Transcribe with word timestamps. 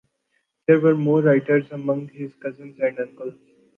There 0.65 0.79
were 0.79 0.95
more 0.97 1.21
writers 1.21 1.65
among 1.69 2.07
his 2.07 2.33
cousins 2.41 2.79
and 2.81 2.99
uncles. 2.99 3.35